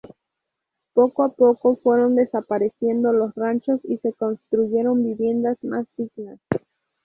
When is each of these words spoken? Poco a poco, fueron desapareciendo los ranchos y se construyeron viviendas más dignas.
Poco 0.95 1.21
a 1.21 1.29
poco, 1.29 1.75
fueron 1.75 2.15
desapareciendo 2.15 3.13
los 3.13 3.35
ranchos 3.35 3.81
y 3.83 3.99
se 3.99 4.13
construyeron 4.13 5.03
viviendas 5.03 5.63
más 5.63 5.85
dignas. 5.95 6.39